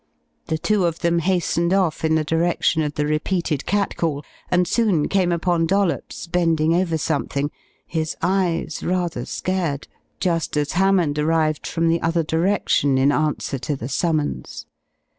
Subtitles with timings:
[0.47, 4.67] The two of them hastened off in the direction of the repeated cat call, and
[4.67, 7.51] soon came upon Dollops bending over something,
[7.85, 9.87] his eyes rather scared,
[10.19, 14.65] just as Hammond arrived from the other direction in answer to the summons.